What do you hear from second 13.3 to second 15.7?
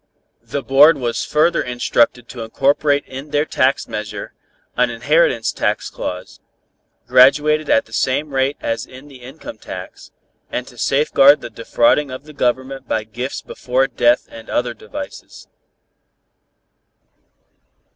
before death and other devices.